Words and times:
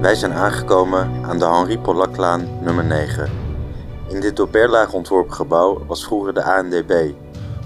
Wij 0.00 0.14
zijn 0.14 0.32
aangekomen 0.32 1.24
aan 1.24 1.38
de 1.38 1.44
Henri 1.44 1.78
Pollaklaan 1.78 2.62
nummer 2.62 2.84
9. 2.84 3.30
In 4.08 4.20
dit 4.20 4.36
door 4.36 4.48
Berlage 4.48 4.96
ontworpen 4.96 5.34
gebouw 5.34 5.86
was 5.86 6.04
vroeger 6.04 6.34
de 6.34 6.42
ANDB, 6.42 7.12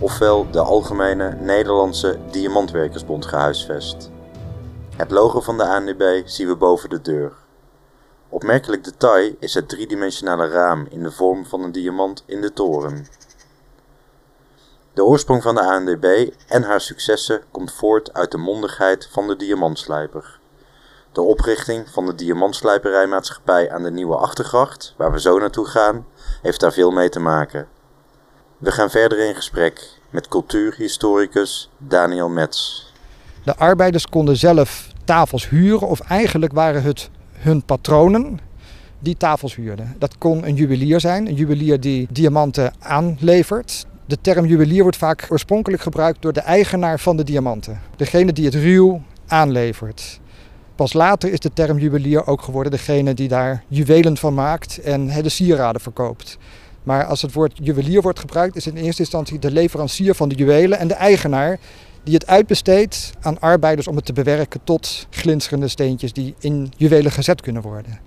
ofwel 0.01 0.51
de 0.51 0.61
Algemene 0.61 1.37
Nederlandse 1.41 2.19
Diamantwerkersbond 2.31 3.27
gehuisvest. 3.27 4.11
Het 4.97 5.11
logo 5.11 5.41
van 5.41 5.57
de 5.57 5.65
ANDB 5.65 6.23
zien 6.25 6.49
we 6.49 6.57
boven 6.57 6.91
de 6.91 7.01
deur. 7.01 7.33
Opmerkelijk 8.29 8.85
detail 8.85 9.35
is 9.39 9.55
het 9.55 9.69
driedimensionale 9.69 10.49
raam 10.49 10.87
in 10.91 11.03
de 11.03 11.13
vorm 11.13 11.47
van 11.47 11.63
een 11.63 11.73
diamant 11.73 12.23
in 12.27 12.41
de 12.41 12.53
toren. 12.53 13.07
De 14.93 15.05
oorsprong 15.05 15.43
van 15.43 15.55
de 15.55 15.63
ANDB 15.63 16.31
en 16.49 16.63
haar 16.63 16.81
successen 16.81 17.43
komt 17.51 17.73
voort 17.73 18.13
uit 18.13 18.31
de 18.31 18.39
mondigheid 18.39 19.09
van 19.11 19.27
de 19.27 19.37
diamantslijper. 19.37 20.43
De 21.15 21.21
oprichting 21.21 21.89
van 21.91 22.07
de 22.07 22.15
Diamantslijperijmaatschappij 22.15 23.71
aan 23.71 23.83
de 23.83 23.91
Nieuwe 23.91 24.17
Achtergracht, 24.17 24.95
waar 24.97 25.13
we 25.13 25.21
zo 25.21 25.39
naartoe 25.39 25.67
gaan, 25.67 26.07
heeft 26.43 26.61
daar 26.61 26.73
veel 26.73 26.91
mee 26.91 27.09
te 27.09 27.21
maken. 27.21 27.67
We 28.59 28.71
gaan 28.71 28.91
verder 28.91 29.29
in 29.29 29.35
gesprek 29.35 29.99
met 30.11 30.29
cultuurhistoricus 30.29 31.71
Daniel 31.79 32.29
Metz. 32.29 32.87
De 33.45 33.57
arbeiders 33.57 34.07
konden 34.07 34.37
zelf 34.37 34.89
tafels 35.05 35.49
huren, 35.49 35.89
of 35.89 36.01
eigenlijk 36.01 36.53
waren 36.53 36.83
het 36.83 37.11
hun 37.33 37.65
patronen 37.65 38.41
die 38.99 39.17
tafels 39.17 39.55
huurden. 39.55 39.97
Dat 39.99 40.19
kon 40.19 40.47
een 40.47 40.55
juwelier 40.55 41.01
zijn, 41.01 41.27
een 41.27 41.35
juwelier 41.35 41.81
die 41.81 42.09
diamanten 42.11 42.75
aanlevert. 42.79 43.87
De 44.07 44.21
term 44.21 44.47
juwelier 44.47 44.83
wordt 44.83 44.97
vaak 44.97 45.27
oorspronkelijk 45.29 45.83
gebruikt 45.83 46.23
door 46.23 46.33
de 46.33 46.41
eigenaar 46.41 47.01
van 47.01 47.17
de 47.17 47.25
diamanten. 47.25 47.81
Degene 47.97 48.33
die 48.33 48.45
het 48.45 48.55
ruw 48.55 49.03
aanlevert. 49.27 50.23
Pas 50.77 50.93
later 50.93 51.33
is 51.33 51.39
de 51.39 51.53
term 51.53 51.79
juwelier 51.79 52.27
ook 52.27 52.43
geworden 52.43 52.73
degene 52.73 53.15
die 53.15 53.29
daar 53.29 53.65
juwelen 53.69 54.17
van 54.17 54.35
maakt 54.35 54.79
en 54.79 55.23
de 55.23 55.29
sieraden 55.29 55.81
verkoopt. 55.81 56.39
Maar 56.83 57.05
als 57.05 57.23
het 57.23 57.33
woord 57.33 57.59
juwelier 57.63 58.03
wordt 58.03 58.19
gebruikt, 58.19 58.57
is 58.57 58.67
in 58.67 58.77
eerste 58.77 59.03
instantie 59.03 59.39
de 59.39 59.51
leverancier 59.51 60.15
van 60.15 60.29
de 60.29 60.35
juwelen 60.35 60.79
en 60.79 60.89
de 60.89 60.95
eigenaar 60.95 61.59
die 62.03 62.15
het 62.15 62.27
uitbesteedt 62.27 63.13
aan 63.21 63.41
arbeiders 63.41 63.89
om 63.89 63.97
het 63.97 64.05
te 64.05 64.13
bewerken 64.13 64.61
tot 64.65 65.07
glinsterende 65.11 65.69
steentjes 65.69 66.13
die 66.13 66.35
in 66.39 66.73
juwelen 66.77 67.13
gezet 67.13 67.41
kunnen 67.41 67.63
worden. 67.63 67.99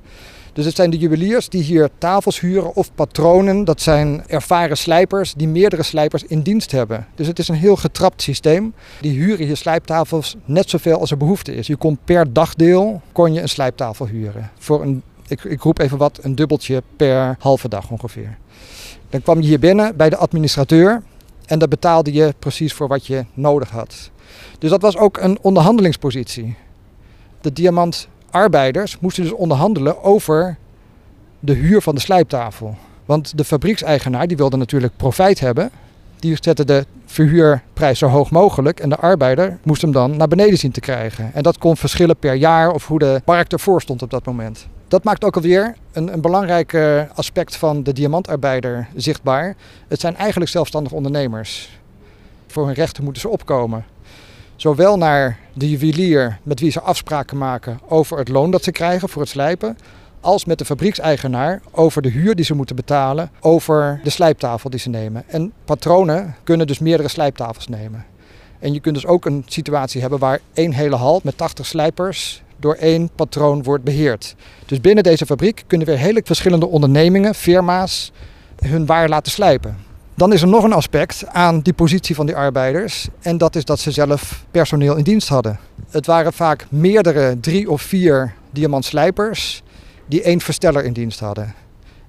Dus 0.54 0.66
het 0.66 0.76
zijn 0.76 0.90
de 0.90 0.98
juweliers 0.98 1.50
die 1.50 1.64
hier 1.64 1.90
tafels 1.98 2.40
huren 2.40 2.76
of 2.76 2.94
patronen. 2.96 3.64
Dat 3.64 3.82
zijn 3.82 4.24
ervaren 4.28 4.78
slijpers 4.78 5.34
die 5.34 5.48
meerdere 5.48 5.84
slijpers 5.84 6.24
in 6.24 6.42
dienst 6.42 6.72
hebben. 6.72 7.08
Dus 7.16 7.28
het 7.28 7.40
is 7.40 7.48
een 7.48 7.56
heel 7.56 7.76
getrapt 7.76 8.22
systeem. 8.22 8.74
Die 9.02 9.12
huren 9.12 9.46
hier 9.46 9.58
slijptafels 9.58 10.36
net 10.46 10.70
zoveel 10.70 11.00
als 11.00 11.12
er 11.12 11.18
behoefte 11.18 11.56
is. 11.56 11.68
Je 11.68 11.76
kon 11.76 11.98
per 12.06 12.34
dagdeel 12.34 13.02
kon 13.12 13.34
je 13.34 13.42
een 13.42 13.50
slijptafel 13.50 14.08
huren. 14.08 14.52
Voor 14.58 14.82
een, 14.82 15.04
ik, 15.28 15.44
ik 15.44 15.62
roep 15.62 15.80
even 15.80 15.98
wat, 15.98 16.20
een 16.22 16.36
dubbeltje 16.36 16.84
per 16.96 17.36
halve 17.40 17.70
dag 17.70 17.90
ongeveer. 17.90 18.38
Dan 19.10 19.22
kwam 19.22 19.42
je 19.42 19.48
hier 19.48 19.60
binnen 19.60 19.96
bij 19.96 20.10
de 20.10 20.18
administrateur 20.18 21.04
en 21.46 21.60
daar 21.60 21.68
betaalde 21.68 22.14
je 22.14 22.34
precies 22.40 22.74
voor 22.74 22.88
wat 22.88 23.06
je 23.06 23.26
nodig 23.34 23.70
had. 23.70 24.10
Dus 24.60 24.70
dat 24.70 24.82
was 24.82 24.98
ook 24.98 25.18
een 25.18 25.38
onderhandelingspositie. 25.42 26.56
De 27.42 27.54
diamantarbeiders 28.32 29.00
moesten 29.00 29.24
dus 29.24 29.34
onderhandelen 29.34 30.04
over 30.04 30.58
de 31.40 31.54
huur 31.54 31.82
van 31.82 31.96
de 31.96 32.02
slijptafel. 32.02 32.76
Want 33.06 33.38
de 33.38 33.44
fabriekseigenaar 33.44 34.28
die 34.28 34.38
wilde 34.38 34.58
natuurlijk 34.58 34.94
profijt 34.98 35.40
hebben. 35.40 35.70
Die 36.20 36.38
zette 36.42 36.66
de 36.66 36.86
verhuurprijs 37.06 38.00
zo 38.00 38.08
hoog 38.08 38.32
mogelijk 38.32 38.80
en 38.80 38.90
de 38.90 38.96
arbeider 38.96 39.58
moest 39.64 39.82
hem 39.82 39.92
dan 39.92 40.18
naar 40.18 40.28
beneden 40.28 40.58
zien 40.58 40.72
te 40.72 40.80
krijgen. 40.80 41.32
En 41.34 41.44
dat 41.44 41.58
kon 41.58 41.78
verschillen 41.78 42.18
per 42.18 42.34
jaar 42.34 42.72
of 42.72 42.88
hoe 42.88 43.00
de 43.00 43.22
markt 43.26 43.54
ervoor 43.54 43.82
stond 43.82 44.02
op 44.02 44.10
dat 44.10 44.26
moment. 44.26 44.68
Dat 44.88 45.04
maakt 45.04 45.24
ook 45.24 45.36
alweer 45.36 45.76
een, 45.92 46.14
een 46.14 46.22
belangrijk 46.22 46.78
aspect 47.16 47.56
van 47.56 47.84
de 47.84 47.94
diamantarbeider 47.94 48.88
zichtbaar. 48.96 49.56
Het 49.88 50.00
zijn 50.00 50.16
eigenlijk 50.16 50.52
zelfstandig 50.52 50.92
ondernemers. 50.92 51.70
Voor 52.48 52.66
hun 52.66 52.74
rechten 52.74 53.04
moeten 53.04 53.22
ze 53.22 53.30
opkomen. 53.30 53.86
Zowel 54.58 54.98
naar 54.98 55.40
de 55.54 55.70
juwelier 55.70 56.40
met 56.44 56.60
wie 56.60 56.72
ze 56.72 56.82
afspraken 56.82 57.38
maken 57.38 57.80
over 57.88 58.18
het 58.18 58.28
loon 58.28 58.52
dat 58.52 58.64
ze 58.64 58.72
krijgen 58.72 59.10
voor 59.10 59.22
het 59.22 59.32
slijpen, 59.32 59.78
als 60.22 60.46
met 60.46 60.58
de 60.58 60.66
fabriekseigenaar 60.66 61.62
over 61.72 62.02
de 62.02 62.10
huur 62.10 62.36
die 62.36 62.46
ze 62.46 62.56
moeten 62.56 62.76
betalen, 62.76 63.32
over 63.40 64.00
de 64.04 64.10
slijptafel 64.10 64.70
die 64.70 64.80
ze 64.80 64.90
nemen. 64.90 65.24
En 65.28 65.54
patronen 65.66 66.36
kunnen 66.44 66.68
dus 66.68 66.80
meerdere 66.80 67.10
slijptafels 67.10 67.68
nemen. 67.68 68.06
En 68.60 68.74
je 68.74 68.80
kunt 68.80 68.96
dus 68.96 69.06
ook 69.06 69.26
een 69.26 69.44
situatie 69.48 70.02
hebben 70.02 70.20
waar 70.20 70.40
één 70.54 70.72
hele 70.72 70.96
hal 70.96 71.20
met 71.24 71.38
80 71.38 71.66
slijpers 71.66 72.44
door 72.60 72.76
één 72.76 73.10
patroon 73.16 73.64
wordt 73.64 73.84
beheerd. 73.84 74.36
Dus 74.66 74.82
binnen 74.82 75.04
deze 75.04 75.26
fabriek 75.26 75.64
kunnen 75.68 75.88
weer 75.88 75.98
hele 75.98 76.22
verschillende 76.24 76.68
ondernemingen, 76.68 77.36
firma's, 77.36 78.12
hun 78.56 78.86
waar 78.86 79.10
laten 79.10 79.32
slijpen. 79.32 79.87
Dan 80.18 80.34
is 80.34 80.42
er 80.42 80.48
nog 80.48 80.64
een 80.64 80.74
aspect 80.74 81.26
aan 81.28 81.60
die 81.60 81.74
positie 81.74 82.16
van 82.16 82.26
die 82.26 82.36
arbeiders. 82.36 83.08
En 83.22 83.38
dat 83.38 83.56
is 83.56 83.66
dat 83.66 83.80
ze 83.80 83.92
zelf 83.92 84.46
personeel 84.52 84.96
in 84.96 85.04
dienst 85.04 85.28
hadden. 85.28 85.60
Het 85.90 86.06
waren 86.06 86.34
vaak 86.34 86.66
meerdere, 86.70 87.40
drie 87.40 87.70
of 87.72 87.82
vier 87.82 88.34
diamantslijpers 88.52 89.62
die 90.06 90.22
één 90.22 90.42
versteller 90.42 90.84
in 90.84 90.94
dienst 90.94 91.20
hadden. 91.20 91.54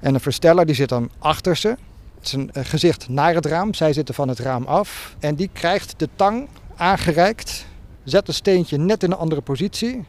En 0.01 0.15
een 0.15 0.21
versteller 0.21 0.67
die 0.67 0.75
zit 0.75 0.89
dan 0.89 1.11
achter 1.19 1.57
ze. 1.57 1.69
Het 1.69 2.27
is 2.27 2.33
een 2.33 2.51
gezicht 2.53 3.09
naar 3.09 3.35
het 3.35 3.47
raam. 3.47 3.75
Zij 3.75 3.93
zitten 3.93 4.15
van 4.15 4.29
het 4.29 4.39
raam 4.39 4.65
af. 4.65 5.17
En 5.19 5.35
die 5.35 5.51
krijgt 5.53 5.95
de 5.97 6.09
tang 6.17 6.49
aangereikt. 6.77 7.67
Zet 8.05 8.29
een 8.29 8.35
steentje 8.35 8.79
net 8.79 9.03
in 9.03 9.11
een 9.11 9.19
andere 9.19 9.41
positie 9.41 10.05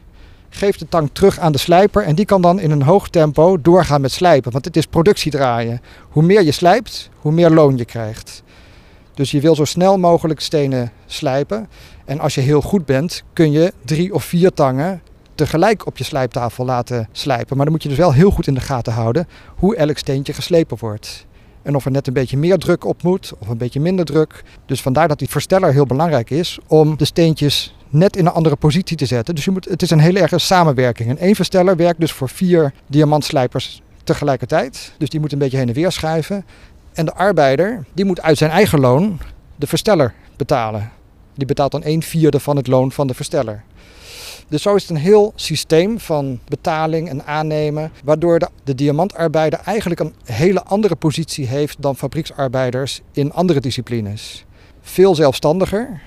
geeft 0.50 0.78
de 0.78 0.88
tang 0.88 1.10
terug 1.12 1.38
aan 1.38 1.52
de 1.52 1.58
slijper 1.58 2.02
en 2.02 2.14
die 2.14 2.24
kan 2.24 2.42
dan 2.42 2.60
in 2.60 2.70
een 2.70 2.82
hoog 2.82 3.08
tempo 3.08 3.60
doorgaan 3.60 4.00
met 4.00 4.12
slijpen. 4.12 4.52
Want 4.52 4.64
het 4.64 4.76
is 4.76 4.86
productiedraaien. 4.86 5.80
Hoe 6.08 6.22
meer 6.22 6.42
je 6.42 6.52
slijpt, 6.52 7.10
hoe 7.16 7.32
meer 7.32 7.50
loon 7.50 7.76
je 7.76 7.84
krijgt. 7.84 8.42
Dus 9.14 9.30
je 9.30 9.40
wil 9.40 9.54
zo 9.54 9.64
snel 9.64 9.98
mogelijk 9.98 10.40
stenen 10.40 10.92
slijpen. 11.06 11.68
En 12.04 12.20
als 12.20 12.34
je 12.34 12.40
heel 12.40 12.60
goed 12.60 12.86
bent, 12.86 13.22
kun 13.32 13.50
je 13.50 13.72
drie 13.84 14.14
of 14.14 14.24
vier 14.24 14.52
tangen 14.52 15.02
tegelijk 15.34 15.86
op 15.86 15.98
je 15.98 16.04
slijptafel 16.04 16.64
laten 16.64 17.08
slijpen. 17.12 17.56
Maar 17.56 17.64
dan 17.64 17.74
moet 17.74 17.82
je 17.82 17.88
dus 17.88 17.98
wel 17.98 18.12
heel 18.12 18.30
goed 18.30 18.46
in 18.46 18.54
de 18.54 18.60
gaten 18.60 18.92
houden 18.92 19.28
hoe 19.56 19.76
elk 19.76 19.98
steentje 19.98 20.32
geslepen 20.32 20.76
wordt. 20.80 21.26
En 21.62 21.74
of 21.76 21.84
er 21.84 21.90
net 21.90 22.06
een 22.06 22.12
beetje 22.12 22.36
meer 22.36 22.58
druk 22.58 22.84
op 22.84 23.02
moet 23.02 23.32
of 23.38 23.48
een 23.48 23.58
beetje 23.58 23.80
minder 23.80 24.04
druk. 24.04 24.44
Dus 24.66 24.82
vandaar 24.82 25.08
dat 25.08 25.18
die 25.18 25.28
versteller 25.28 25.72
heel 25.72 25.86
belangrijk 25.86 26.30
is 26.30 26.58
om 26.66 26.96
de 26.96 27.04
steentjes 27.04 27.74
net 27.90 28.16
in 28.16 28.26
een 28.26 28.32
andere 28.32 28.56
positie 28.56 28.96
te 28.96 29.06
zetten. 29.06 29.34
Dus 29.34 29.44
je 29.44 29.50
moet, 29.50 29.64
het 29.64 29.82
is 29.82 29.90
een 29.90 30.00
hele 30.00 30.20
erge 30.20 30.38
samenwerking. 30.38 31.10
En 31.10 31.18
één 31.18 31.34
versteller 31.34 31.76
werkt 31.76 32.00
dus 32.00 32.12
voor 32.12 32.28
vier 32.28 32.72
diamantslijpers 32.86 33.82
tegelijkertijd. 34.04 34.92
Dus 34.98 35.08
die 35.08 35.20
moet 35.20 35.32
een 35.32 35.38
beetje 35.38 35.56
heen 35.56 35.68
en 35.68 35.74
weer 35.74 35.92
schuiven. 35.92 36.44
En 36.92 37.04
de 37.04 37.14
arbeider 37.14 37.84
die 37.92 38.04
moet 38.04 38.22
uit 38.22 38.38
zijn 38.38 38.50
eigen 38.50 38.80
loon 38.80 39.18
de 39.56 39.66
versteller 39.66 40.14
betalen. 40.36 40.90
Die 41.34 41.46
betaalt 41.46 41.72
dan 41.72 41.84
een 41.84 42.02
vierde 42.02 42.40
van 42.40 42.56
het 42.56 42.66
loon 42.66 42.92
van 42.92 43.06
de 43.06 43.14
versteller. 43.14 43.62
Dus 44.48 44.62
zo 44.62 44.74
is 44.74 44.82
het 44.82 44.90
een 44.90 44.96
heel 44.96 45.32
systeem 45.34 46.00
van 46.00 46.38
betaling 46.48 47.08
en 47.08 47.26
aannemen, 47.26 47.92
waardoor 48.04 48.38
de, 48.64 48.74
diamantarbeider 48.74 49.60
eigenlijk 49.64 50.00
een 50.00 50.14
hele 50.24 50.64
andere 50.64 50.96
positie 50.96 51.46
heeft 51.46 51.82
dan 51.82 51.96
fabrieksarbeiders 51.96 53.00
in 53.12 53.32
andere 53.32 53.60
disciplines. 53.60 54.44
Veel 54.80 55.14
zelfstandiger, 55.14 56.00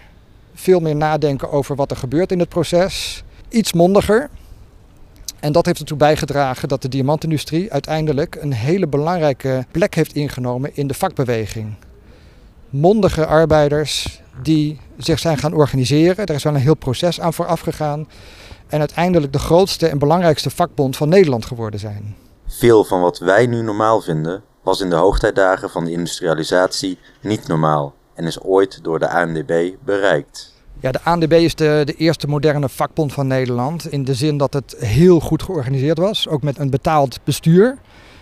veel 0.53 0.79
meer 0.79 0.95
nadenken 0.95 1.51
over 1.51 1.75
wat 1.75 1.91
er 1.91 1.97
gebeurt 1.97 2.31
in 2.31 2.39
het 2.39 2.49
proces, 2.49 3.23
iets 3.49 3.73
mondiger. 3.73 4.29
En 5.39 5.51
dat 5.51 5.65
heeft 5.65 5.79
ertoe 5.79 5.97
bijgedragen 5.97 6.67
dat 6.67 6.81
de 6.81 6.89
diamantindustrie 6.89 7.71
uiteindelijk 7.71 8.37
een 8.41 8.53
hele 8.53 8.87
belangrijke 8.87 9.65
plek 9.71 9.95
heeft 9.95 10.15
ingenomen 10.15 10.75
in 10.75 10.87
de 10.87 10.93
vakbeweging. 10.93 11.75
Mondige 12.69 13.25
arbeiders 13.25 14.21
die 14.41 14.79
zich 14.97 15.19
zijn 15.19 15.37
gaan 15.37 15.53
organiseren. 15.53 16.25
Er 16.25 16.35
is 16.35 16.43
wel 16.43 16.53
een 16.53 16.59
heel 16.59 16.75
proces 16.75 17.21
aan 17.21 17.33
vooraf 17.33 17.59
gegaan. 17.59 18.07
En 18.67 18.79
uiteindelijk 18.79 19.33
de 19.33 19.39
grootste 19.39 19.87
en 19.87 19.97
belangrijkste 19.97 20.49
vakbond 20.49 20.97
van 20.97 21.09
Nederland 21.09 21.45
geworden 21.45 21.79
zijn. 21.79 22.15
Veel 22.47 22.83
van 22.83 23.01
wat 23.01 23.19
wij 23.19 23.45
nu 23.45 23.61
normaal 23.61 24.01
vinden, 24.01 24.43
was 24.61 24.81
in 24.81 24.89
de 24.89 24.95
hoogtijdagen 24.95 25.69
van 25.69 25.85
de 25.85 25.91
industrialisatie 25.91 26.97
niet 27.21 27.47
normaal 27.47 27.93
en 28.13 28.25
is 28.25 28.41
ooit 28.41 28.83
door 28.83 28.99
de 28.99 29.09
ANDB 29.09 29.71
bereikt. 29.85 30.53
Ja, 30.79 30.91
de 30.91 31.01
ANDB 31.03 31.31
is 31.31 31.55
de, 31.55 31.81
de 31.85 31.93
eerste 31.93 32.27
moderne 32.27 32.69
vakbond 32.69 33.13
van 33.13 33.27
Nederland. 33.27 33.91
In 33.91 34.03
de 34.03 34.13
zin 34.13 34.37
dat 34.37 34.53
het 34.53 34.75
heel 34.79 35.19
goed 35.19 35.43
georganiseerd 35.43 35.97
was, 35.97 36.27
ook 36.27 36.43
met 36.43 36.59
een 36.59 36.69
betaald 36.69 37.19
bestuur. 37.23 37.77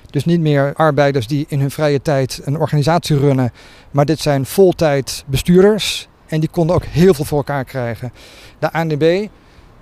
Dus 0.10 0.26
niet 0.26 0.40
meer 0.40 0.74
arbeiders 0.74 1.28
die 1.28 1.46
in 1.48 1.60
hun 1.60 1.72
vrije 1.72 2.02
tijd 2.02 2.42
een 2.44 2.60
organisatie 2.60 3.18
runnen, 3.18 3.52
maar 3.92 4.06
dit 4.06 4.20
zijn 4.20 4.46
voltijd 4.46 5.24
bestuurders. 5.28 6.08
En 6.28 6.40
die 6.40 6.50
konden 6.50 6.76
ook 6.76 6.86
heel 6.86 7.14
veel 7.14 7.26
voor 7.26 7.38
elkaar 7.38 7.66
krijgen. 7.66 8.14
De 8.60 8.72
ANDB 8.72 9.28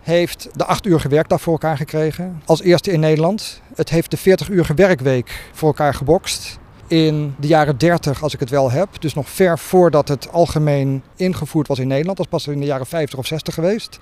heeft 0.01 0.49
de 0.53 0.65
8 0.65 0.85
uur 0.85 1.05
werkdag 1.09 1.41
voor 1.41 1.53
elkaar 1.53 1.77
gekregen. 1.77 2.41
Als 2.45 2.61
eerste 2.61 2.91
in 2.91 2.99
Nederland. 2.99 3.61
Het 3.75 3.89
heeft 3.89 4.11
de 4.11 4.17
40 4.17 4.49
uur 4.49 4.71
werkweek 4.75 5.49
voor 5.53 5.67
elkaar 5.67 5.93
gebokst. 5.93 6.59
In 6.89 7.35
de 7.39 7.47
jaren 7.47 7.77
30, 7.77 8.23
als 8.23 8.33
ik 8.33 8.39
het 8.39 8.49
wel 8.49 8.71
heb. 8.71 9.01
Dus 9.01 9.13
nog 9.13 9.29
ver 9.29 9.59
voordat 9.59 10.07
het 10.07 10.31
algemeen 10.31 11.03
ingevoerd 11.15 11.67
was 11.67 11.79
in 11.79 11.87
Nederland. 11.87 12.17
Dat 12.17 12.27
was 12.29 12.43
pas 12.43 12.53
in 12.53 12.59
de 12.59 12.65
jaren 12.65 12.85
50 12.85 13.19
of 13.19 13.25
60 13.25 13.53
geweest. 13.53 13.99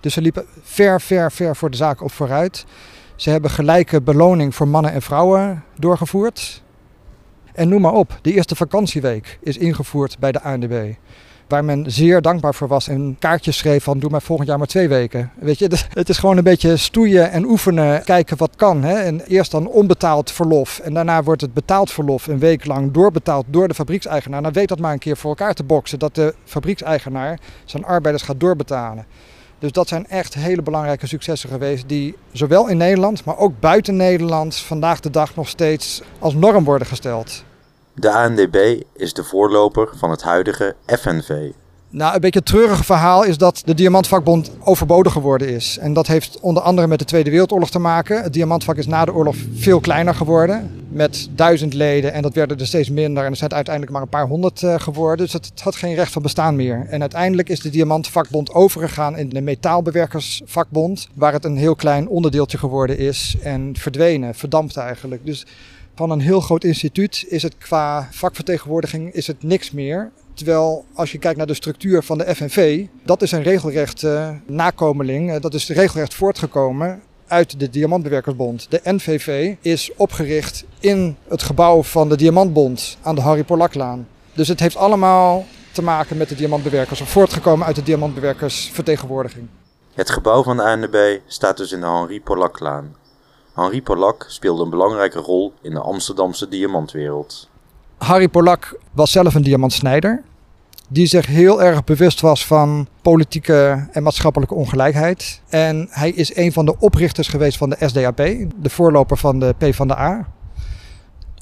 Dus 0.00 0.12
ze 0.12 0.20
liepen 0.20 0.44
ver, 0.62 1.00
ver, 1.00 1.32
ver 1.32 1.56
voor 1.56 1.70
de 1.70 1.76
zaak 1.76 2.02
op 2.02 2.12
vooruit. 2.12 2.64
Ze 3.16 3.30
hebben 3.30 3.50
gelijke 3.50 4.02
beloning 4.02 4.54
voor 4.54 4.68
mannen 4.68 4.92
en 4.92 5.02
vrouwen 5.02 5.64
doorgevoerd. 5.76 6.62
En 7.52 7.68
noem 7.68 7.80
maar 7.80 7.92
op, 7.92 8.18
de 8.22 8.32
eerste 8.32 8.56
vakantieweek 8.56 9.38
is 9.42 9.56
ingevoerd 9.56 10.18
bij 10.18 10.32
de 10.32 10.42
ANDB. 10.42 10.94
Waar 11.48 11.64
men 11.64 11.90
zeer 11.90 12.22
dankbaar 12.22 12.54
voor 12.54 12.68
was 12.68 12.88
en 12.88 13.16
kaartjes 13.18 13.56
schreef 13.56 13.84
van 13.84 13.98
doe 13.98 14.10
maar 14.10 14.22
volgend 14.22 14.48
jaar 14.48 14.58
maar 14.58 14.66
twee 14.66 14.88
weken. 14.88 15.30
Weet 15.34 15.58
je, 15.58 15.68
het 15.88 16.08
is 16.08 16.18
gewoon 16.18 16.36
een 16.36 16.44
beetje 16.44 16.76
stoeien 16.76 17.30
en 17.30 17.44
oefenen, 17.44 18.04
kijken 18.04 18.36
wat 18.36 18.56
kan. 18.56 18.82
Hè? 18.82 18.94
En 18.94 19.20
eerst 19.20 19.50
dan 19.50 19.66
onbetaald 19.66 20.30
verlof 20.30 20.78
en 20.78 20.94
daarna 20.94 21.22
wordt 21.22 21.40
het 21.40 21.54
betaald 21.54 21.90
verlof 21.90 22.26
een 22.26 22.38
week 22.38 22.64
lang 22.64 22.92
doorbetaald 22.92 23.46
door 23.48 23.68
de 23.68 23.74
fabriekseigenaar. 23.74 24.40
Nou 24.40 24.52
weet 24.52 24.68
dat 24.68 24.78
maar 24.78 24.92
een 24.92 24.98
keer 24.98 25.16
voor 25.16 25.30
elkaar 25.30 25.54
te 25.54 25.64
boksen, 25.64 25.98
dat 25.98 26.14
de 26.14 26.34
fabriekseigenaar 26.44 27.38
zijn 27.64 27.84
arbeiders 27.84 28.24
gaat 28.24 28.40
doorbetalen. 28.40 29.06
Dus 29.58 29.72
dat 29.72 29.88
zijn 29.88 30.06
echt 30.06 30.34
hele 30.34 30.62
belangrijke 30.62 31.06
successen 31.06 31.48
geweest 31.48 31.88
die 31.88 32.16
zowel 32.32 32.68
in 32.68 32.76
Nederland, 32.76 33.24
maar 33.24 33.38
ook 33.38 33.60
buiten 33.60 33.96
Nederland 33.96 34.56
vandaag 34.56 35.00
de 35.00 35.10
dag 35.10 35.34
nog 35.34 35.48
steeds 35.48 36.02
als 36.18 36.34
norm 36.34 36.64
worden 36.64 36.86
gesteld. 36.86 37.44
De 37.98 38.12
ANDB 38.12 38.82
is 38.96 39.12
de 39.12 39.24
voorloper 39.24 39.88
van 39.96 40.10
het 40.10 40.22
huidige 40.22 40.74
FNV. 40.86 41.50
Nou, 41.90 42.14
een 42.14 42.20
beetje 42.20 42.38
het 42.38 42.48
treurige 42.48 42.84
verhaal 42.84 43.24
is 43.24 43.38
dat 43.38 43.62
de 43.64 43.74
Diamantvakbond 43.74 44.50
overbodig 44.60 45.12
geworden 45.12 45.48
is. 45.48 45.78
En 45.80 45.92
dat 45.92 46.06
heeft 46.06 46.40
onder 46.40 46.62
andere 46.62 46.86
met 46.86 46.98
de 46.98 47.04
Tweede 47.04 47.30
Wereldoorlog 47.30 47.70
te 47.70 47.78
maken. 47.78 48.22
Het 48.22 48.32
Diamantvak 48.32 48.76
is 48.76 48.86
na 48.86 49.04
de 49.04 49.14
oorlog 49.14 49.36
veel 49.54 49.80
kleiner 49.80 50.14
geworden. 50.14 50.84
Met 50.88 51.28
duizend 51.30 51.74
leden 51.74 52.12
en 52.12 52.22
dat 52.22 52.34
werden 52.34 52.58
er 52.58 52.66
steeds 52.66 52.90
minder. 52.90 53.24
En 53.24 53.30
er 53.30 53.36
zijn 53.36 53.52
uiteindelijk 53.52 53.94
maar 53.94 54.02
een 54.02 54.08
paar 54.08 54.26
honderd 54.26 54.62
eh, 54.62 54.80
geworden. 54.80 55.24
Dus 55.24 55.32
het 55.32 55.52
had 55.62 55.76
geen 55.76 55.94
recht 55.94 56.12
van 56.12 56.22
bestaan 56.22 56.56
meer. 56.56 56.86
En 56.88 57.00
uiteindelijk 57.00 57.48
is 57.48 57.60
de 57.60 57.70
Diamantvakbond 57.70 58.52
overgegaan 58.52 59.16
in 59.16 59.28
de 59.28 59.40
Metaalbewerkersvakbond. 59.40 61.08
Waar 61.14 61.32
het 61.32 61.44
een 61.44 61.56
heel 61.56 61.76
klein 61.76 62.08
onderdeeltje 62.08 62.58
geworden 62.58 62.98
is. 62.98 63.36
En 63.42 63.74
verdwenen, 63.76 64.34
verdampt 64.34 64.76
eigenlijk. 64.76 65.26
Dus 65.26 65.46
van 65.98 66.10
een 66.10 66.20
heel 66.20 66.40
groot 66.40 66.64
instituut 66.64 67.24
is 67.28 67.42
het 67.42 67.58
qua 67.58 68.08
vakvertegenwoordiging 68.10 69.12
is 69.12 69.26
het 69.26 69.42
niks 69.42 69.70
meer. 69.70 70.10
Terwijl 70.34 70.84
als 70.94 71.12
je 71.12 71.18
kijkt 71.18 71.36
naar 71.36 71.46
de 71.46 71.54
structuur 71.54 72.02
van 72.02 72.18
de 72.18 72.34
FNV, 72.34 72.86
dat 73.04 73.22
is 73.22 73.32
een 73.32 73.42
regelrecht 73.42 74.02
uh, 74.02 74.30
nakomeling. 74.46 75.30
Uh, 75.30 75.40
dat 75.40 75.54
is 75.54 75.68
regelrecht 75.68 76.14
voortgekomen 76.14 77.02
uit 77.26 77.60
de 77.60 77.70
Diamantbewerkersbond. 77.70 78.66
De 78.70 78.80
NVV 78.84 79.54
is 79.60 79.90
opgericht 79.96 80.64
in 80.78 81.16
het 81.28 81.42
gebouw 81.42 81.82
van 81.82 82.08
de 82.08 82.16
Diamantbond 82.16 82.98
aan 83.02 83.14
de 83.14 83.20
Harry 83.20 83.44
Polaklaan. 83.44 84.08
Dus 84.32 84.48
het 84.48 84.60
heeft 84.60 84.76
allemaal 84.76 85.46
te 85.72 85.82
maken 85.82 86.16
met 86.16 86.28
de 86.28 86.34
diamantbewerkers, 86.34 87.00
of 87.00 87.08
voortgekomen 87.08 87.66
uit 87.66 87.76
de 87.76 87.82
diamantbewerkersvertegenwoordiging. 87.82 89.48
Het 89.94 90.10
gebouw 90.10 90.42
van 90.42 90.56
de 90.56 90.62
ANDB 90.62 91.18
staat 91.26 91.56
dus 91.56 91.72
in 91.72 91.80
de 91.80 91.86
Henri 91.86 92.22
Polaklaan. 92.22 92.94
Henri 93.58 93.82
Polak 93.82 94.24
speelde 94.28 94.62
een 94.62 94.70
belangrijke 94.70 95.18
rol 95.18 95.52
in 95.62 95.70
de 95.70 95.80
Amsterdamse 95.80 96.48
diamantwereld. 96.48 97.48
Harry 97.96 98.28
Polak 98.28 98.78
was 98.92 99.10
zelf 99.10 99.34
een 99.34 99.42
diamantsnijder. 99.42 100.22
Die 100.88 101.06
zich 101.06 101.26
heel 101.26 101.62
erg 101.62 101.84
bewust 101.84 102.20
was 102.20 102.46
van 102.46 102.88
politieke 103.02 103.88
en 103.92 104.02
maatschappelijke 104.02 104.54
ongelijkheid. 104.54 105.40
En 105.48 105.88
hij 105.90 106.10
is 106.10 106.36
een 106.36 106.52
van 106.52 106.64
de 106.64 106.74
oprichters 106.78 107.28
geweest 107.28 107.58
van 107.58 107.70
de 107.70 107.76
SDAP, 107.80 108.16
de 108.56 108.70
voorloper 108.70 109.16
van 109.16 109.38
de 109.38 109.54
PvdA. 109.58 110.28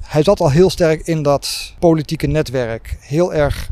Hij 0.03 0.23
zat 0.23 0.41
al 0.41 0.51
heel 0.51 0.71
sterk 0.71 1.07
in 1.07 1.23
dat 1.23 1.75
politieke 1.79 2.27
netwerk. 2.27 2.97
Heel 3.01 3.35
erg 3.35 3.71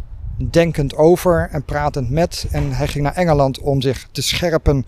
denkend 0.50 0.97
over 0.97 1.49
en 1.52 1.64
pratend 1.64 2.11
met. 2.11 2.47
En 2.50 2.73
hij 2.73 2.88
ging 2.88 3.05
naar 3.05 3.14
Engeland 3.14 3.61
om 3.61 3.81
zich 3.81 4.08
te 4.12 4.23
scherpen 4.23 4.87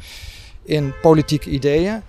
in 0.63 0.93
politieke 1.03 1.51
ideeën. 1.51 2.03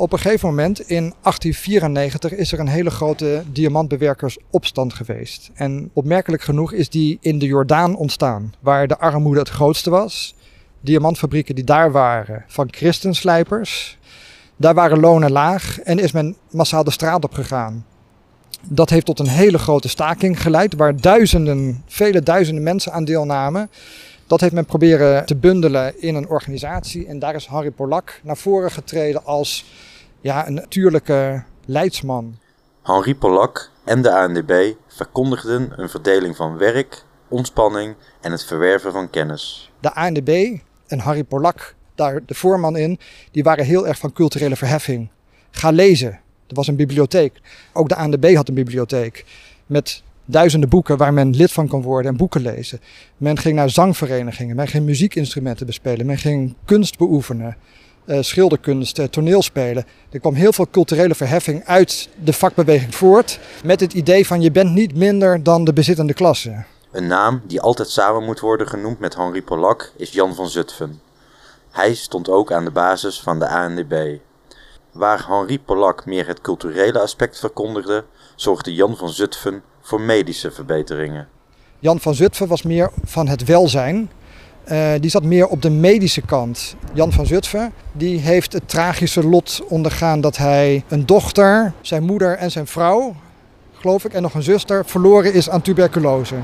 Op 0.00 0.12
een 0.12 0.18
gegeven 0.18 0.48
moment 0.48 0.80
in 0.80 1.14
1894 1.22 2.32
is 2.32 2.52
er 2.52 2.60
een 2.60 2.68
hele 2.68 2.90
grote 2.90 3.42
diamantbewerkersopstand 3.52 4.94
geweest. 4.94 5.50
En 5.54 5.90
opmerkelijk 5.92 6.42
genoeg 6.42 6.72
is 6.72 6.88
die 6.88 7.18
in 7.20 7.38
de 7.38 7.46
Jordaan 7.46 7.96
ontstaan, 7.96 8.54
waar 8.60 8.86
de 8.86 8.98
armoede 8.98 9.38
het 9.38 9.48
grootste 9.48 9.90
was. 9.90 10.34
Diamantfabrieken 10.80 11.54
die 11.54 11.64
daar 11.64 11.92
waren 11.92 12.44
van 12.46 12.68
christenslijpers. 12.70 13.98
Daar 14.56 14.74
waren 14.74 15.00
lonen 15.00 15.32
laag 15.32 15.80
en 15.80 15.98
is 15.98 16.12
men 16.12 16.36
massaal 16.50 16.84
de 16.84 16.90
straat 16.90 17.24
op 17.24 17.34
gegaan. 17.34 17.84
Dat 18.68 18.90
heeft 18.90 19.06
tot 19.06 19.18
een 19.18 19.28
hele 19.28 19.58
grote 19.58 19.88
staking 19.88 20.42
geleid, 20.42 20.74
waar 20.74 21.00
duizenden, 21.00 21.82
vele 21.86 22.22
duizenden 22.22 22.62
mensen 22.62 22.92
aan 22.92 23.04
deelnamen. 23.04 23.70
Dat 24.30 24.40
heeft 24.40 24.54
men 24.54 24.66
proberen 24.66 25.26
te 25.26 25.36
bundelen 25.36 26.02
in 26.02 26.14
een 26.14 26.28
organisatie. 26.28 27.06
En 27.06 27.18
daar 27.18 27.34
is 27.34 27.46
Harry 27.46 27.70
Polak 27.70 28.20
naar 28.22 28.36
voren 28.36 28.70
getreden 28.70 29.24
als 29.24 29.64
ja, 30.20 30.46
een 30.46 30.54
natuurlijke 30.54 31.42
leidsman. 31.64 32.38
Henri 32.82 33.16
Polak 33.16 33.70
en 33.84 34.02
de 34.02 34.12
ANDB 34.12 34.72
verkondigden 34.86 35.72
een 35.76 35.88
verdeling 35.88 36.36
van 36.36 36.58
werk, 36.58 37.04
ontspanning 37.28 37.94
en 38.20 38.32
het 38.32 38.44
verwerven 38.44 38.92
van 38.92 39.10
kennis. 39.10 39.70
De 39.80 39.94
ANDB 39.94 40.58
en 40.86 40.98
Harry 40.98 41.24
Polak, 41.24 41.74
daar 41.94 42.24
de 42.26 42.34
voorman 42.34 42.76
in, 42.76 42.98
die 43.30 43.42
waren 43.42 43.64
heel 43.64 43.86
erg 43.86 43.98
van 43.98 44.12
culturele 44.12 44.56
verheffing. 44.56 45.10
Ga 45.50 45.70
lezen. 45.70 46.10
Er 46.46 46.54
was 46.54 46.68
een 46.68 46.76
bibliotheek. 46.76 47.40
Ook 47.72 47.88
de 47.88 47.96
ANDB 47.96 48.34
had 48.34 48.48
een 48.48 48.54
bibliotheek. 48.54 49.24
Met 49.66 50.02
duizenden 50.30 50.68
boeken 50.68 50.96
waar 50.96 51.12
men 51.12 51.36
lid 51.36 51.52
van 51.52 51.68
kon 51.68 51.82
worden 51.82 52.10
en 52.10 52.16
boeken 52.16 52.40
lezen. 52.40 52.80
Men 53.16 53.38
ging 53.38 53.54
naar 53.54 53.70
zangverenigingen, 53.70 54.56
men 54.56 54.68
ging 54.68 54.84
muziekinstrumenten 54.84 55.66
bespelen, 55.66 56.06
men 56.06 56.18
ging 56.18 56.54
kunst 56.64 56.98
beoefenen. 56.98 57.56
Uh, 58.06 58.22
schilderkunst, 58.22 58.98
uh, 58.98 59.04
toneelspelen. 59.04 59.84
Er 60.10 60.20
kwam 60.20 60.34
heel 60.34 60.52
veel 60.52 60.66
culturele 60.70 61.14
verheffing 61.14 61.64
uit 61.64 62.08
de 62.24 62.32
vakbeweging 62.32 62.94
voort. 62.94 63.38
Met 63.64 63.80
het 63.80 63.92
idee 63.92 64.26
van 64.26 64.40
je 64.40 64.50
bent 64.50 64.70
niet 64.74 64.96
minder 64.96 65.42
dan 65.42 65.64
de 65.64 65.72
bezittende 65.72 66.14
klasse. 66.14 66.64
Een 66.92 67.06
naam 67.06 67.42
die 67.46 67.60
altijd 67.60 67.88
samen 67.88 68.24
moet 68.24 68.40
worden 68.40 68.68
genoemd 68.68 68.98
met 68.98 69.16
Henri 69.16 69.42
Polak 69.42 69.92
is 69.96 70.12
Jan 70.12 70.34
van 70.34 70.48
Zutphen. 70.48 71.00
Hij 71.70 71.94
stond 71.94 72.28
ook 72.28 72.52
aan 72.52 72.64
de 72.64 72.70
basis 72.70 73.20
van 73.20 73.38
de 73.38 73.48
ANDB. 73.48 74.18
Waar 74.92 75.26
Henri 75.28 75.60
Polak 75.60 76.06
meer 76.06 76.26
het 76.26 76.40
culturele 76.40 77.00
aspect 77.00 77.38
verkondigde, 77.38 78.04
zorgde 78.36 78.74
Jan 78.74 78.96
van 78.96 79.10
Zutphen 79.10 79.62
voor 79.90 80.00
medische 80.00 80.50
verbeteringen. 80.50 81.28
Jan 81.78 82.00
van 82.00 82.14
Zutphen 82.14 82.48
was 82.48 82.62
meer 82.62 82.90
van 83.04 83.28
het 83.28 83.44
welzijn. 83.44 84.10
Uh, 84.68 84.92
die 85.00 85.10
zat 85.10 85.22
meer 85.22 85.46
op 85.46 85.62
de 85.62 85.70
medische 85.70 86.20
kant. 86.20 86.74
Jan 86.92 87.12
van 87.12 87.26
Zutphen 87.26 87.72
die 87.92 88.18
heeft 88.18 88.52
het 88.52 88.68
tragische 88.68 89.28
lot 89.28 89.62
ondergaan 89.68 90.20
dat 90.20 90.36
hij 90.36 90.84
een 90.88 91.06
dochter, 91.06 91.72
zijn 91.80 92.02
moeder 92.02 92.36
en 92.36 92.50
zijn 92.50 92.66
vrouw, 92.66 93.14
geloof 93.72 94.04
ik, 94.04 94.12
en 94.12 94.22
nog 94.22 94.34
een 94.34 94.42
zuster 94.42 94.84
verloren 94.84 95.32
is 95.32 95.50
aan 95.50 95.62
tuberculose. 95.62 96.34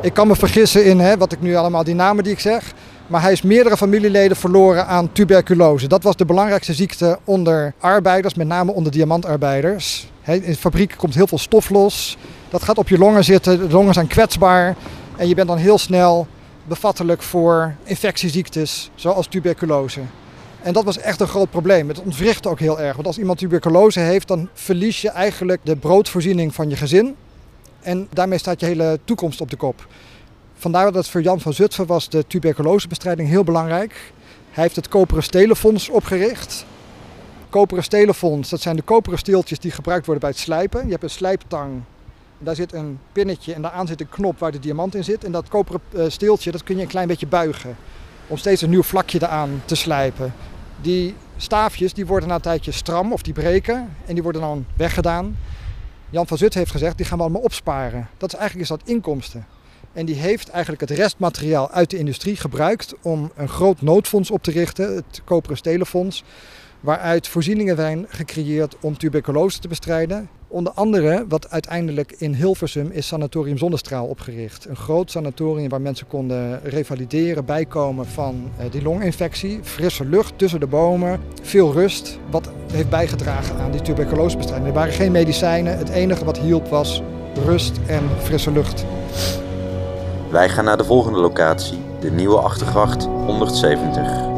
Ik 0.00 0.14
kan 0.14 0.26
me 0.26 0.36
vergissen 0.36 0.84
in 0.84 0.98
hè, 0.98 1.16
wat 1.16 1.32
ik 1.32 1.40
nu 1.40 1.54
allemaal, 1.54 1.84
die 1.84 1.94
namen 1.94 2.24
die 2.24 2.32
ik 2.32 2.40
zeg. 2.40 2.72
Maar 3.06 3.22
hij 3.22 3.32
is 3.32 3.42
meerdere 3.42 3.76
familieleden 3.76 4.36
verloren 4.36 4.86
aan 4.86 5.12
tuberculose. 5.12 5.88
Dat 5.88 6.02
was 6.02 6.16
de 6.16 6.24
belangrijkste 6.24 6.74
ziekte 6.74 7.18
onder 7.24 7.74
arbeiders, 7.78 8.34
met 8.34 8.46
name 8.46 8.72
onder 8.72 8.92
diamantarbeiders. 8.92 10.08
In 10.24 10.40
de 10.40 10.56
fabriek 10.56 10.94
komt 10.96 11.14
heel 11.14 11.26
veel 11.26 11.38
stof 11.38 11.70
los. 11.70 12.16
Dat 12.48 12.62
gaat 12.62 12.78
op 12.78 12.88
je 12.88 12.98
longen 12.98 13.24
zitten. 13.24 13.58
De 13.58 13.74
longen 13.74 13.94
zijn 13.94 14.06
kwetsbaar. 14.06 14.76
En 15.16 15.28
je 15.28 15.34
bent 15.34 15.48
dan 15.48 15.56
heel 15.56 15.78
snel 15.78 16.26
bevattelijk 16.64 17.22
voor 17.22 17.74
infectieziektes 17.84 18.90
zoals 18.94 19.26
tuberculose. 19.26 20.00
En 20.62 20.72
dat 20.72 20.84
was 20.84 20.98
echt 20.98 21.20
een 21.20 21.28
groot 21.28 21.50
probleem. 21.50 21.88
Het 21.88 22.00
ontwrichtte 22.00 22.48
ook 22.48 22.60
heel 22.60 22.80
erg. 22.80 22.94
Want 22.94 23.06
als 23.06 23.18
iemand 23.18 23.38
tuberculose 23.38 24.00
heeft, 24.00 24.28
dan 24.28 24.48
verlies 24.52 25.00
je 25.00 25.10
eigenlijk 25.10 25.60
de 25.64 25.76
broodvoorziening 25.76 26.54
van 26.54 26.68
je 26.68 26.76
gezin. 26.76 27.14
En 27.80 28.08
daarmee 28.12 28.38
staat 28.38 28.60
je 28.60 28.66
hele 28.66 28.98
toekomst 29.04 29.40
op 29.40 29.50
de 29.50 29.56
kop. 29.56 29.86
Vandaar 30.54 30.92
dat 30.92 31.08
voor 31.08 31.22
Jan 31.22 31.40
van 31.40 31.52
Zutphen 31.52 31.86
was 31.86 32.08
de 32.08 32.26
tuberculosebestrijding 32.26 33.28
heel 33.28 33.44
belangrijk. 33.44 34.12
Hij 34.50 34.62
heeft 34.62 34.76
het 34.76 34.88
Koperen 34.88 35.22
Stelenfonds 35.22 35.88
opgericht. 35.88 36.66
Koperen 37.50 37.84
Stelenfonds, 37.84 38.48
dat 38.50 38.60
zijn 38.60 38.76
de 38.76 38.82
koperen 38.82 39.18
steeltjes 39.18 39.58
die 39.58 39.70
gebruikt 39.70 40.06
worden 40.06 40.22
bij 40.22 40.32
het 40.32 40.42
slijpen. 40.42 40.84
Je 40.84 40.90
hebt 40.90 41.02
een 41.02 41.10
slijptang 41.10 41.82
daar 42.44 42.54
zit 42.54 42.72
een 42.72 42.98
pinnetje 43.12 43.54
en 43.54 43.62
daaraan 43.62 43.86
zit 43.86 44.00
een 44.00 44.08
knop 44.08 44.38
waar 44.38 44.52
de 44.52 44.58
diamant 44.58 44.94
in 44.94 45.04
zit. 45.04 45.24
En 45.24 45.32
dat 45.32 45.48
koperen 45.48 45.80
eh, 45.92 46.04
steeltje, 46.08 46.50
dat 46.50 46.62
kun 46.62 46.76
je 46.76 46.82
een 46.82 46.88
klein 46.88 47.08
beetje 47.08 47.26
buigen. 47.26 47.76
Om 48.26 48.36
steeds 48.36 48.62
een 48.62 48.70
nieuw 48.70 48.82
vlakje 48.82 49.22
eraan 49.22 49.62
te 49.64 49.74
slijpen. 49.74 50.34
Die 50.80 51.14
staafjes 51.36 51.92
die 51.92 52.06
worden 52.06 52.28
na 52.28 52.34
een 52.34 52.40
tijdje 52.40 52.72
stram 52.72 53.12
of 53.12 53.22
die 53.22 53.32
breken. 53.32 53.96
En 54.06 54.14
die 54.14 54.22
worden 54.22 54.40
dan 54.40 54.66
weggedaan. 54.76 55.36
Jan 56.10 56.26
van 56.26 56.38
Zut 56.38 56.54
heeft 56.54 56.70
gezegd, 56.70 56.96
die 56.96 57.06
gaan 57.06 57.16
we 57.16 57.24
allemaal 57.24 57.42
opsparen. 57.42 58.08
Dat 58.16 58.32
is 58.32 58.38
eigenlijk 58.38 58.70
is 58.70 58.76
dat 58.76 58.88
inkomsten. 58.88 59.46
En 59.94 60.06
die 60.06 60.14
heeft 60.14 60.48
eigenlijk 60.48 60.80
het 60.80 60.98
restmateriaal 60.98 61.70
uit 61.70 61.90
de 61.90 61.98
industrie 61.98 62.36
gebruikt 62.36 62.94
om 63.02 63.30
een 63.36 63.48
groot 63.48 63.82
noodfonds 63.82 64.30
op 64.30 64.42
te 64.42 64.50
richten, 64.50 64.94
het 64.94 65.22
Koperen 65.24 65.56
Stelenfonds. 65.56 66.24
Waaruit 66.80 67.28
voorzieningen 67.28 67.76
zijn 67.76 68.06
gecreëerd 68.08 68.76
om 68.80 68.98
tuberculose 68.98 69.58
te 69.58 69.68
bestrijden 69.68 70.28
Onder 70.54 70.72
andere, 70.72 71.24
wat 71.28 71.50
uiteindelijk 71.50 72.14
in 72.18 72.34
Hilversum 72.34 72.90
is 72.90 73.06
Sanatorium 73.06 73.58
Zonnestraal 73.58 74.06
opgericht. 74.06 74.64
Een 74.64 74.76
groot 74.76 75.10
sanatorium 75.10 75.68
waar 75.68 75.80
mensen 75.80 76.06
konden 76.06 76.60
revalideren, 76.62 77.44
bijkomen 77.44 78.06
van 78.06 78.50
eh, 78.56 78.70
die 78.70 78.82
longinfectie. 78.82 79.58
Frisse 79.62 80.04
lucht 80.04 80.38
tussen 80.38 80.60
de 80.60 80.66
bomen, 80.66 81.20
veel 81.42 81.72
rust. 81.72 82.18
Wat 82.30 82.50
heeft 82.72 82.90
bijgedragen 82.90 83.56
aan 83.56 83.70
die 83.70 83.82
tuberculosebestrijding. 83.82 84.68
Er 84.68 84.74
waren 84.74 84.94
geen 84.94 85.12
medicijnen. 85.12 85.78
Het 85.78 85.88
enige 85.88 86.24
wat 86.24 86.38
hielp 86.38 86.68
was 86.68 87.02
rust 87.44 87.78
en 87.86 88.02
frisse 88.22 88.52
lucht. 88.52 88.84
Wij 90.34 90.48
gaan 90.48 90.64
naar 90.64 90.76
de 90.76 90.84
volgende 90.84 91.18
locatie, 91.18 91.84
de 92.00 92.10
Nieuwe 92.10 92.38
Achtergracht 92.38 93.04
170. 93.04 94.33